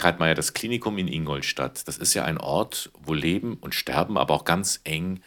[0.00, 4.32] Kreitmeier, das Klinikum in Ingolstadt, das ist ja ein Ort, wo Leben und Sterben aber
[4.32, 5.20] auch ganz eng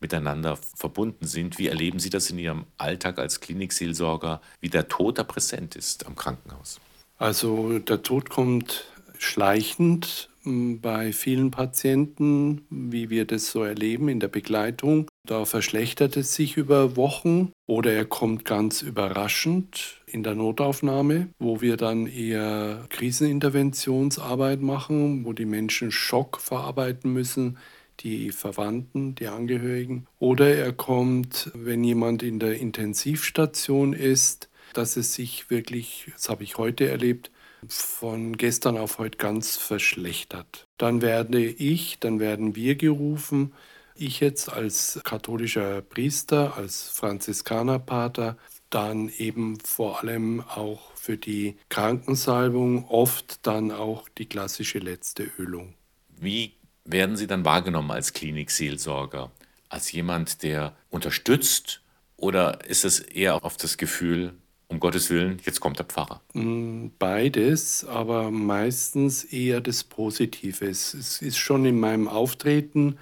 [0.00, 1.58] miteinander verbunden sind.
[1.58, 6.06] Wie erleben Sie das in Ihrem Alltag als Klinikseelsorger, wie der Tod da präsent ist
[6.06, 6.80] am Krankenhaus?
[7.18, 8.86] Also der Tod kommt
[9.16, 15.08] schleichend bei vielen Patienten, wie wir das so erleben in der Begleitung.
[15.26, 21.60] Da verschlechtert es sich über Wochen oder er kommt ganz überraschend in der Notaufnahme, wo
[21.60, 27.58] wir dann eher Kriseninterventionsarbeit machen, wo die Menschen Schock verarbeiten müssen,
[28.00, 30.06] die Verwandten, die Angehörigen.
[30.18, 36.44] Oder er kommt, wenn jemand in der Intensivstation ist, dass es sich wirklich, das habe
[36.44, 37.30] ich heute erlebt,
[37.68, 40.66] von gestern auf heute ganz verschlechtert.
[40.78, 43.52] Dann werde ich, dann werden wir gerufen,
[43.94, 48.36] ich jetzt als katholischer Priester, als Franziskanerpater,
[48.70, 55.74] dann eben vor allem auch für die Krankensalbung, oft dann auch die klassische letzte Ölung.
[56.18, 56.52] Wie
[56.84, 59.30] werden Sie dann wahrgenommen als Klinikseelsorger?
[59.68, 61.80] Als jemand, der unterstützt?
[62.16, 64.34] Oder ist es eher auf das Gefühl,
[64.68, 66.20] um Gottes Willen, jetzt kommt der Pfarrer?
[66.34, 70.64] Mm, beides, aber meistens eher das Positive.
[70.66, 72.98] Es ist schon in meinem Auftreten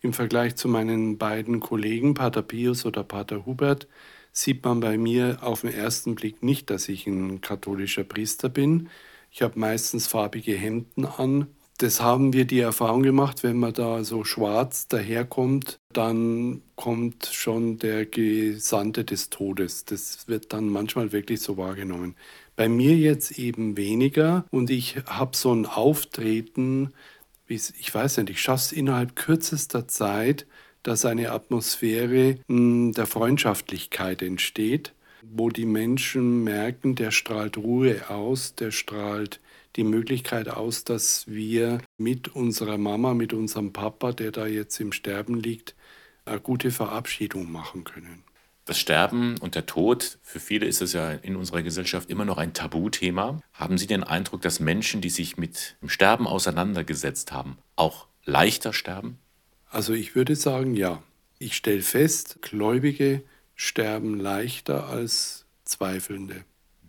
[0.00, 3.88] im Vergleich zu meinen beiden Kollegen, Pater Pius oder Pater Hubert,
[4.32, 8.88] sieht man bei mir auf den ersten Blick nicht, dass ich ein katholischer Priester bin.
[9.30, 11.48] Ich habe meistens farbige Hemden an,
[11.78, 17.78] das haben wir die Erfahrung gemacht, wenn man da so schwarz daherkommt, dann kommt schon
[17.78, 19.84] der Gesandte des Todes.
[19.84, 22.16] Das wird dann manchmal wirklich so wahrgenommen.
[22.56, 26.92] Bei mir jetzt eben weniger und ich habe so ein Auftreten,
[27.46, 30.46] ich weiß nicht, ich schaffe es innerhalb kürzester Zeit,
[30.82, 34.94] dass eine Atmosphäre hm, der Freundschaftlichkeit entsteht,
[35.30, 39.40] wo die Menschen merken, der strahlt Ruhe aus, der strahlt
[39.76, 44.92] die Möglichkeit aus, dass wir mit unserer Mama, mit unserem Papa, der da jetzt im
[44.92, 45.74] Sterben liegt,
[46.24, 48.24] eine gute Verabschiedung machen können.
[48.64, 52.36] Das Sterben und der Tod, für viele ist es ja in unserer Gesellschaft immer noch
[52.36, 53.40] ein Tabuthema.
[53.54, 58.74] Haben Sie den Eindruck, dass Menschen, die sich mit dem Sterben auseinandergesetzt haben, auch leichter
[58.74, 59.18] sterben?
[59.70, 61.02] Also ich würde sagen, ja.
[61.38, 63.22] Ich stelle fest, Gläubige
[63.58, 66.44] sterben leichter als Zweifelnde.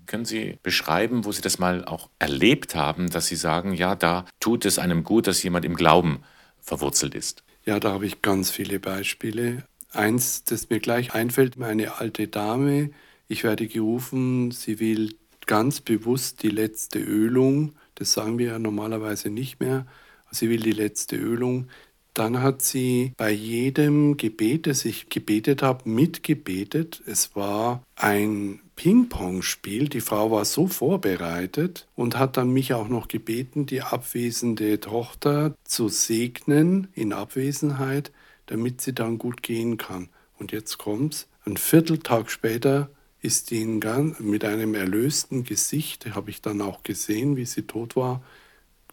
[0.06, 4.26] Können Sie beschreiben, wo Sie das mal auch erlebt haben, dass Sie sagen, ja, da
[4.40, 6.24] tut es einem gut, dass jemand im Glauben
[6.62, 7.44] verwurzelt ist?
[7.66, 9.64] Ja, da habe ich ganz viele Beispiele.
[9.92, 12.92] Eins, das mir gleich einfällt, eine alte Dame,
[13.28, 15.16] ich werde gerufen, sie will
[15.46, 19.88] ganz bewusst die letzte Ölung, das sagen wir ja normalerweise nicht mehr,
[20.32, 21.68] sie will die letzte Ölung.
[22.14, 27.02] Dann hat sie bei jedem Gebet, das ich gebetet habe, mitgebetet.
[27.06, 29.90] Es war ein Ping-Pong-Spiel.
[29.90, 35.56] Die Frau war so vorbereitet und hat dann mich auch noch gebeten, die abwesende Tochter
[35.64, 38.12] zu segnen in Abwesenheit,
[38.48, 40.10] damit sie dann gut gehen kann.
[40.38, 41.28] Und jetzt kommt's.
[41.46, 42.90] Ein Vierteltag später
[43.22, 48.24] ist die mit einem erlösten Gesicht, habe ich dann auch gesehen, wie sie tot war,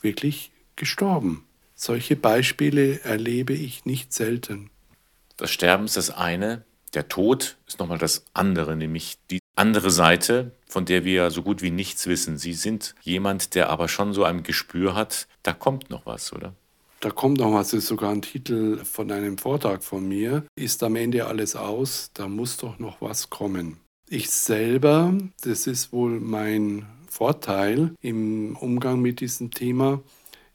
[0.01, 1.45] wirklich gestorben.
[1.77, 4.71] Solche Beispiele erlebe ich nicht selten.
[5.37, 6.65] Das Sterben ist das eine,
[6.95, 11.61] der Tod ist nochmal das andere, nämlich die andere Seite, von der wir so gut
[11.61, 12.39] wie nichts wissen.
[12.39, 16.55] Sie sind jemand, der aber schon so ein Gespür hat, da kommt noch was, oder?
[17.01, 20.45] Da kommt noch was, das ist sogar ein Titel von einem Vortrag von mir.
[20.57, 23.77] Ist am Ende alles aus, da muss doch noch was kommen.
[24.09, 30.01] Ich selber, das ist wohl mein Vorteil im Umgang mit diesem Thema.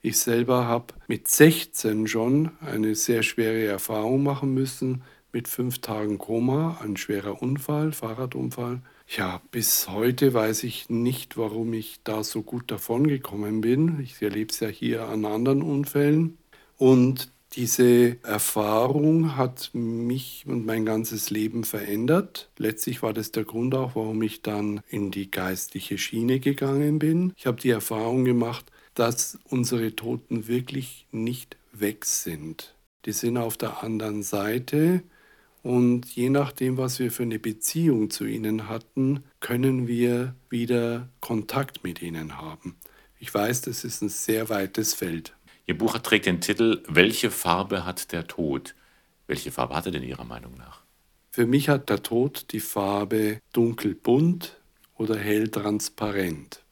[0.03, 6.17] Ich selber habe mit 16 schon eine sehr schwere Erfahrung machen müssen mit fünf Tagen
[6.17, 8.81] Koma, ein schwerer Unfall, Fahrradunfall.
[9.07, 13.99] Ja, bis heute weiß ich nicht, warum ich da so gut davon gekommen bin.
[14.01, 16.37] Ich erlebe es ja hier an anderen Unfällen.
[16.77, 22.49] Und diese Erfahrung hat mich und mein ganzes Leben verändert.
[22.57, 27.33] Letztlich war das der Grund auch, warum ich dann in die geistliche Schiene gegangen bin.
[27.37, 32.73] Ich habe die Erfahrung gemacht, dass unsere Toten wirklich nicht weg sind.
[33.05, 35.03] Die sind auf der anderen Seite
[35.63, 41.83] und je nachdem, was wir für eine Beziehung zu ihnen hatten, können wir wieder Kontakt
[41.83, 42.75] mit ihnen haben.
[43.19, 45.35] Ich weiß, das ist ein sehr weites Feld.
[45.67, 48.75] Ihr Buch trägt den Titel Welche Farbe hat der Tod?
[49.27, 50.81] Welche Farbe hat er denn Ihrer Meinung nach?
[51.29, 54.59] Für mich hat der Tod die Farbe dunkelbunt
[54.97, 56.63] oder hell transparent.